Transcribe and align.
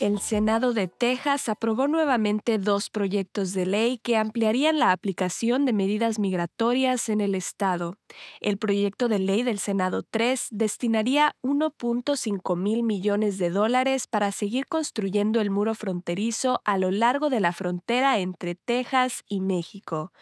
El 0.00 0.18
Senado 0.18 0.72
de 0.72 0.88
Texas 0.88 1.50
aprobó 1.50 1.86
nuevamente 1.86 2.56
dos 2.56 2.88
proyectos 2.88 3.52
de 3.52 3.66
ley 3.66 3.98
que 3.98 4.16
ampliarían 4.16 4.78
la 4.78 4.92
aplicación 4.92 5.66
de 5.66 5.74
medidas 5.74 6.18
migratorias 6.18 7.10
en 7.10 7.20
el 7.20 7.34
estado. 7.34 7.98
El 8.40 8.56
proyecto 8.56 9.08
de 9.08 9.18
ley 9.18 9.42
del 9.42 9.58
Senado 9.58 10.02
3 10.02 10.48
destinaría 10.52 11.36
1.5 11.42 12.56
mil 12.56 12.82
millones 12.82 13.36
de 13.36 13.50
dólares 13.50 14.06
para 14.06 14.32
seguir 14.32 14.64
construyendo 14.68 15.38
el 15.42 15.50
muro 15.50 15.74
fronterizo 15.74 16.62
a 16.64 16.78
lo 16.78 16.90
largo 16.90 17.28
de 17.28 17.40
la 17.40 17.52
frontera 17.52 18.20
entre 18.20 18.54
Texas 18.54 19.22
y 19.28 19.42
México. 19.42 20.12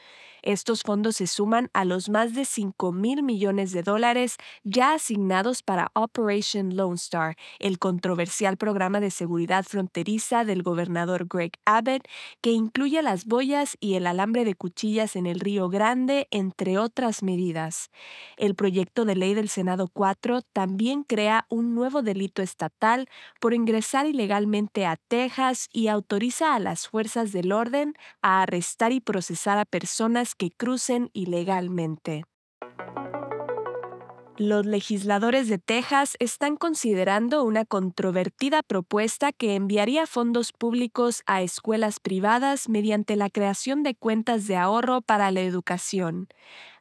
Estos 0.43 0.83
fondos 0.83 1.17
se 1.17 1.27
suman 1.27 1.71
a 1.73 1.85
los 1.85 2.09
más 2.09 2.35
de 2.35 2.45
5 2.45 2.93
mil 2.93 3.23
millones 3.23 3.73
de 3.73 3.83
dólares 3.83 4.37
ya 4.65 4.93
asignados 4.95 5.63
para 5.63 5.91
Operation 5.95 6.77
Lone 6.77 6.97
Star, 6.97 7.37
el 7.59 7.79
controversial 7.79 8.57
programa 8.57 9.01
de 9.01 9.11
seguridad 9.11 9.65
fronteriza 9.65 10.45
del 10.45 10.63
gobernador 10.63 11.27
Greg 11.29 11.53
Abbott, 11.65 12.07
que 12.41 12.53
incluye 12.53 13.03
las 13.03 13.27
boyas 13.27 13.77
y 13.81 13.95
el 13.95 14.07
alambre 14.07 14.45
de 14.45 14.55
cuchillas 14.55 15.17
en 15.17 15.27
el 15.27 15.41
Río 15.41 15.69
Grande, 15.69 16.29
entre 16.31 16.79
otras 16.79 17.23
medidas. 17.23 17.91
El 18.37 18.55
proyecto 18.55 19.05
de 19.05 19.17
ley 19.17 19.35
del 19.35 19.49
Senado 19.49 19.89
4 19.93 20.43
también 20.53 21.03
crea 21.03 21.47
un 21.49 21.75
nuevo 21.75 22.03
delito 22.03 22.43
estatal 22.43 23.09
por 23.41 23.55
ingresar 23.55 24.07
ilegalmente 24.07 24.87
a 24.87 24.97
Texas 24.97 25.69
y 25.73 25.89
autoriza 25.89 26.55
a 26.55 26.59
las 26.59 26.89
fuerzas 26.89 27.33
del 27.33 27.53
orden 27.53 27.95
a 28.23 28.43
arrestar 28.43 28.93
y 28.93 29.01
procesar 29.01 29.59
a 29.59 29.65
personas 29.65 30.28
que 30.35 30.51
crucen 30.51 31.11
ilegalmente. 31.13 32.25
Los 34.39 34.67
legisladores 34.67 35.49
de 35.49 35.59
Texas 35.59 36.17
están 36.21 36.57
considerando 36.57 37.43
una 37.43 37.65
controvertida 37.65 38.63
propuesta 38.63 39.33
que 39.33 39.57
enviaría 39.57 40.07
fondos 40.07 40.53
públicos 40.53 41.25
a 41.27 41.43
escuelas 41.43 41.99
privadas 41.99 42.69
mediante 42.69 43.17
la 43.17 43.31
creación 43.31 43.83
de 43.83 43.97
cuentas 43.97 44.47
de 44.47 44.57
ahorro 44.57 45.01
para 45.01 45.33
la 45.33 45.41
educación. 45.41 46.29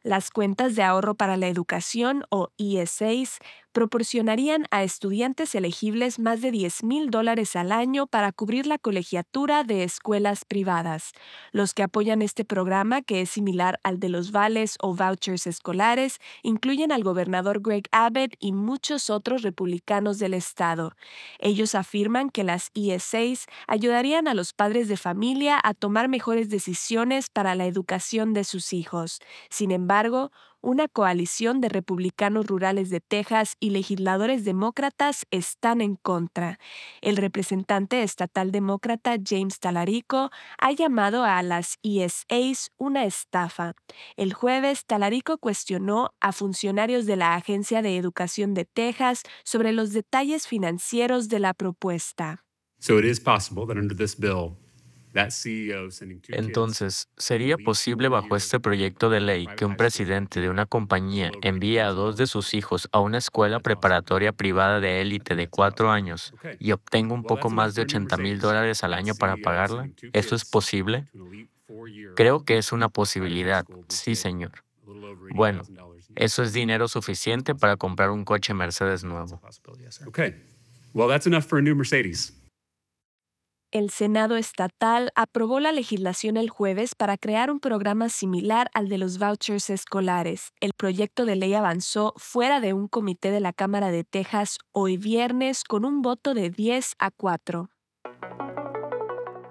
Las 0.02 0.30
cuentas 0.30 0.76
de 0.76 0.82
ahorro 0.82 1.14
para 1.14 1.36
la 1.36 1.48
educación 1.48 2.24
o 2.30 2.50
ESAs 2.58 3.38
proporcionarían 3.72 4.64
a 4.70 4.82
estudiantes 4.82 5.54
elegibles 5.54 6.18
más 6.18 6.40
de 6.40 6.50
10 6.50 6.82
mil 6.84 7.10
dólares 7.10 7.54
al 7.54 7.70
año 7.70 8.06
para 8.06 8.32
cubrir 8.32 8.66
la 8.66 8.78
colegiatura 8.78 9.62
de 9.62 9.84
escuelas 9.84 10.44
privadas. 10.44 11.12
Los 11.52 11.74
que 11.74 11.82
apoyan 11.82 12.22
este 12.22 12.44
programa, 12.44 13.02
que 13.02 13.20
es 13.20 13.30
similar 13.30 13.78
al 13.84 14.00
de 14.00 14.08
los 14.08 14.32
vales 14.32 14.76
o 14.80 14.94
vouchers 14.94 15.46
escolares, 15.46 16.18
incluyen 16.42 16.90
al 16.90 17.04
gobernador 17.04 17.60
Greg 17.60 17.84
Abbott 17.92 18.34
y 18.40 18.52
muchos 18.52 19.10
otros 19.10 19.42
republicanos 19.42 20.18
del 20.18 20.34
estado. 20.34 20.94
Ellos 21.38 21.74
afirman 21.74 22.30
que 22.30 22.44
las 22.44 22.70
ESAs 22.74 23.46
ayudarían 23.66 24.26
a 24.28 24.34
los 24.34 24.54
padres 24.54 24.88
de 24.88 24.96
familia 24.96 25.60
a 25.62 25.74
tomar 25.74 26.08
mejores 26.08 26.48
decisiones 26.48 27.30
para 27.30 27.54
la 27.54 27.66
educación 27.66 28.32
de 28.32 28.44
sus 28.44 28.72
hijos. 28.72 29.20
Sin 29.50 29.70
embargo, 29.70 29.87
una 30.60 30.88
coalición 30.88 31.60
de 31.60 31.68
republicanos 31.68 32.46
rurales 32.46 32.90
de 32.90 33.00
Texas 33.00 33.56
y 33.60 33.70
legisladores 33.70 34.44
demócratas 34.44 35.26
están 35.30 35.80
en 35.80 35.96
contra. 35.96 36.58
El 37.00 37.16
representante 37.16 38.02
estatal 38.02 38.50
demócrata 38.50 39.16
James 39.24 39.60
Talarico 39.60 40.30
ha 40.58 40.72
llamado 40.72 41.24
a 41.24 41.42
las 41.42 41.78
ESAs 41.82 42.70
una 42.76 43.04
estafa. 43.04 43.74
El 44.16 44.34
jueves, 44.34 44.84
Talarico 44.84 45.38
cuestionó 45.38 46.10
a 46.20 46.32
funcionarios 46.32 47.06
de 47.06 47.16
la 47.16 47.34
Agencia 47.34 47.82
de 47.82 47.96
Educación 47.96 48.54
de 48.54 48.64
Texas 48.64 49.22
sobre 49.44 49.72
los 49.72 49.92
detalles 49.92 50.46
financieros 50.46 51.28
de 51.28 51.38
la 51.38 51.54
propuesta. 51.54 52.44
So 52.80 52.98
it 52.98 53.04
is 53.04 53.18
possible 53.18 53.66
that 53.66 53.76
under 53.76 53.96
this 53.96 54.14
bill, 54.14 54.56
entonces, 56.28 57.08
¿sería 57.16 57.56
posible 57.56 58.08
bajo 58.08 58.36
este 58.36 58.60
proyecto 58.60 59.10
de 59.10 59.20
ley 59.20 59.48
que 59.56 59.64
un 59.64 59.76
presidente 59.76 60.40
de 60.40 60.50
una 60.50 60.66
compañía 60.66 61.30
envíe 61.42 61.78
a 61.78 61.88
dos 61.88 62.16
de 62.16 62.26
sus 62.26 62.54
hijos 62.54 62.88
a 62.92 63.00
una 63.00 63.18
escuela 63.18 63.60
preparatoria 63.60 64.32
privada 64.32 64.80
de 64.80 65.00
élite 65.00 65.34
de 65.34 65.48
cuatro 65.48 65.90
años 65.90 66.32
y 66.58 66.72
obtenga 66.72 67.14
un 67.14 67.24
poco 67.24 67.50
más 67.50 67.74
de 67.74 67.82
80 67.82 68.16
mil 68.18 68.40
dólares 68.40 68.84
al 68.84 68.94
año 68.94 69.14
para 69.14 69.36
pagarla? 69.36 69.88
¿Eso 70.12 70.34
es 70.34 70.44
posible? 70.44 71.06
Creo 72.16 72.44
que 72.44 72.58
es 72.58 72.72
una 72.72 72.88
posibilidad, 72.88 73.64
sí, 73.88 74.14
señor. 74.14 74.52
Bueno, 75.34 75.62
eso 76.16 76.42
es 76.42 76.52
dinero 76.52 76.88
suficiente 76.88 77.54
para 77.54 77.76
comprar 77.76 78.10
un 78.10 78.24
coche 78.24 78.54
Mercedes 78.54 79.04
nuevo. 79.04 79.40
Okay. 80.06 80.34
Well, 80.94 81.08
that's 81.08 81.26
enough 81.26 81.44
for 81.44 81.58
a 81.58 81.62
new 81.62 81.74
Mercedes. 81.74 82.37
El 83.70 83.90
Senado 83.90 84.36
estatal 84.36 85.10
aprobó 85.14 85.60
la 85.60 85.72
legislación 85.72 86.38
el 86.38 86.48
jueves 86.48 86.94
para 86.94 87.18
crear 87.18 87.50
un 87.50 87.60
programa 87.60 88.08
similar 88.08 88.70
al 88.72 88.88
de 88.88 88.96
los 88.96 89.18
vouchers 89.18 89.68
escolares. 89.68 90.52
El 90.60 90.72
proyecto 90.72 91.26
de 91.26 91.36
ley 91.36 91.52
avanzó 91.52 92.14
fuera 92.16 92.60
de 92.60 92.72
un 92.72 92.88
comité 92.88 93.30
de 93.30 93.40
la 93.40 93.52
Cámara 93.52 93.90
de 93.90 94.04
Texas 94.04 94.56
hoy 94.72 94.96
viernes 94.96 95.64
con 95.64 95.84
un 95.84 96.00
voto 96.00 96.32
de 96.32 96.48
10 96.48 96.94
a 96.98 97.10
4. 97.10 97.68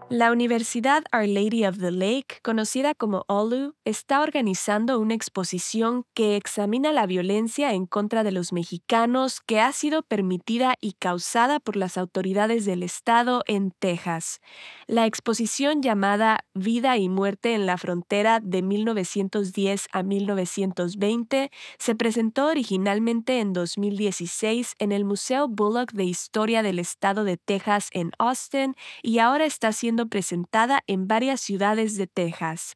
La 0.09 0.31
Universidad 0.31 1.03
Our 1.11 1.27
Lady 1.27 1.65
of 1.65 1.79
the 1.79 1.91
Lake, 1.91 2.39
conocida 2.41 2.95
como 2.95 3.25
OLU, 3.27 3.75
está 3.83 4.21
organizando 4.21 4.99
una 4.99 5.13
exposición 5.13 6.05
que 6.13 6.37
examina 6.37 6.93
la 6.93 7.05
violencia 7.05 7.73
en 7.73 7.85
contra 7.85 8.23
de 8.23 8.31
los 8.31 8.53
mexicanos 8.53 9.41
que 9.41 9.59
ha 9.59 9.69
sido 9.73 10.03
permitida 10.03 10.75
y 10.79 10.93
causada 10.93 11.59
por 11.59 11.75
las 11.75 11.97
autoridades 11.97 12.63
del 12.63 12.83
estado 12.83 13.43
en 13.47 13.71
Texas. 13.71 14.39
La 14.87 15.05
exposición 15.05 15.81
llamada 15.81 16.39
Vida 16.53 16.95
y 16.95 17.09
Muerte 17.09 17.53
en 17.53 17.65
la 17.65 17.77
Frontera 17.77 18.39
de 18.39 18.61
1910 18.61 19.87
a 19.91 20.03
1920 20.03 21.51
se 21.79 21.95
presentó 21.95 22.47
originalmente 22.47 23.41
en 23.41 23.51
2016 23.51 24.75
en 24.79 24.93
el 24.93 25.03
Museo 25.03 25.49
Bullock 25.49 25.91
de 25.91 26.05
Historia 26.05 26.63
del 26.63 26.79
Estado 26.79 27.25
de 27.25 27.35
Texas 27.35 27.89
en 27.91 28.11
Austin 28.19 28.73
y 29.03 29.19
ahora 29.19 29.45
está 29.45 29.73
presentada 30.05 30.83
en 30.85 31.07
varias 31.07 31.41
ciudades 31.41 31.97
de 31.97 32.05
Texas. 32.05 32.75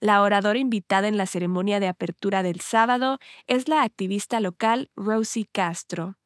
La 0.00 0.22
oradora 0.22 0.58
invitada 0.58 1.08
en 1.08 1.18
la 1.18 1.26
ceremonia 1.26 1.78
de 1.78 1.88
apertura 1.88 2.42
del 2.42 2.60
sábado 2.60 3.18
es 3.46 3.68
la 3.68 3.82
activista 3.82 4.40
local 4.40 4.90
Rosie 4.96 5.46
Castro. 5.52 6.16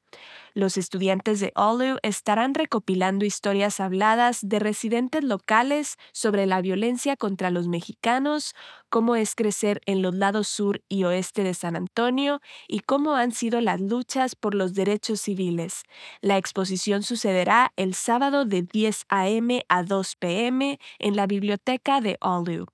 Los 0.55 0.79
estudiantes 0.79 1.41
de 1.41 1.53
OLU 1.55 1.99
estarán 2.03 2.55
recopilando 2.55 3.25
historias 3.27 3.79
habladas 3.79 4.39
de 4.43 4.59
residentes 4.59 5.23
locales 5.23 5.97
sobre 6.13 6.47
la 6.47 6.63
violencia 6.63 7.17
contra 7.17 7.51
los 7.51 7.69
mexicanos, 7.69 8.55
cómo 8.89 9.17
es 9.17 9.35
crecer 9.35 9.81
en 9.87 10.01
los 10.01 10.15
lados 10.15 10.49
sur 10.49 10.83
y 10.89 11.05
oeste 11.05 11.43
de 11.43 11.53
San 11.53 11.77
Antonio 11.77 12.41
y 12.69 12.81
cómo 12.81 13.15
han 13.17 13.33
sido 13.33 13.61
las 13.61 13.81
luchas 13.81 14.35
por 14.35 14.55
los 14.55 14.73
derechos 14.75 15.21
civiles. 15.21 15.83
La 16.23 16.39
exposición 16.39 17.03
sucederá 17.03 17.73
el 17.77 17.95
sábado 17.95 18.45
de 18.47 18.63
10 18.63 19.05
a.m. 19.09 19.63
a 19.69 19.83
2 19.83 20.17
p.m. 20.17 20.79
en 20.99 21.17
la 21.17 21.27
biblioteca 21.27 22.01
de 22.01 22.17
OLU. 22.21 22.67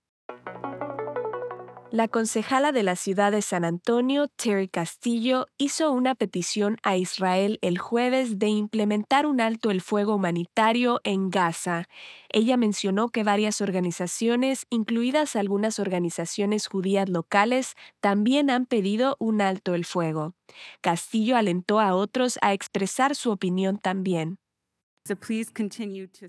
La 1.93 2.09
concejala 2.09 2.73
de 2.73 2.83
la 2.83 2.97
ciudad 2.97 3.33
de 3.33 3.43
San 3.43 3.67
Antonio, 3.67 4.29
Terry 4.29 4.67
Castillo, 4.67 5.49
hizo 5.59 5.93
una 5.93 6.15
petición 6.15 6.79
a 6.83 6.97
Israel 6.97 7.59
el 7.61 7.77
jueves 7.77 8.39
de 8.39 8.49
implementar 8.49 9.27
un 9.27 9.43
alto 9.43 9.71
el 9.71 9.83
fuego 9.83 10.15
humanitario 10.15 11.03
en 11.05 11.29
Gaza. 11.29 11.85
Ella 12.31 12.57
mencionó 12.57 13.11
que 13.11 13.25
varias 13.25 13.61
organizaciones, 13.61 14.65
incluidas 14.71 15.37
algunas 15.37 15.79
organizaciones 15.79 16.67
judías 16.67 17.11
locales, 17.11 17.75
también 18.01 18.49
han 18.49 18.65
pedido 18.65 19.17
un 19.21 19.43
alto 19.43 19.75
el 19.75 19.85
fuego. 19.85 20.33
Castillo 20.81 21.37
alentó 21.37 21.79
a 21.79 21.95
otros 21.95 22.39
a 22.41 22.55
expresar 22.55 23.15
su 23.15 23.31
opinión 23.31 23.77
también. 23.77 24.39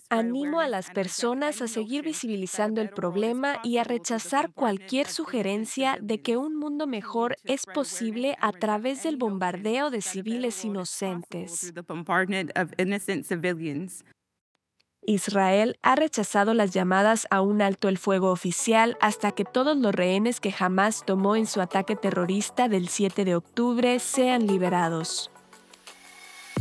Animo 0.10 0.60
a 0.60 0.68
las 0.68 0.90
personas 0.90 1.62
a 1.62 1.68
seguir 1.68 2.04
visibilizando 2.04 2.82
el 2.82 2.90
problema 2.90 3.60
y 3.64 3.78
a 3.78 3.84
rechazar 3.84 4.52
cualquier 4.52 5.08
sugerencia 5.08 5.98
de 6.02 6.22
que 6.22 6.38
un 6.38 6.56
mundo 6.56 6.88
mejor 6.88 7.36
es 7.44 7.66
posible 7.68 8.36
a 8.42 8.52
través 8.52 9.04
del 9.04 9.18
bombardeo 9.18 9.92
de 9.92 10.02
civiles 10.02 10.66
inocentes. 10.66 11.72
Israel 15.06 15.78
ha 15.82 15.96
rechazado 15.96 16.54
las 16.54 16.72
llamadas 16.72 17.28
a 17.30 17.42
un 17.42 17.62
alto 17.62 17.90
el 17.90 17.98
fuego 17.98 18.32
oficial 18.32 18.98
hasta 19.02 19.34
que 19.34 19.44
todos 19.44 19.78
los 19.78 19.94
rehenes 19.94 20.40
que 20.40 20.52
jamás 20.52 21.04
tomó 21.06 21.36
en 21.36 21.46
su 21.46 21.62
ataque 21.62 21.96
terrorista 21.96 22.70
del 22.70 22.88
7 22.88 23.26
de 23.26 23.36
octubre 23.36 24.00
sean 24.00 24.48
liberados. 24.48 25.33